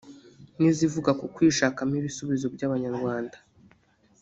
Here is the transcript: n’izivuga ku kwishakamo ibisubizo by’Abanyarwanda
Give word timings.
n’izivuga 0.59 1.11
ku 1.19 1.25
kwishakamo 1.35 1.93
ibisubizo 1.99 2.45
by’Abanyarwanda 2.55 3.37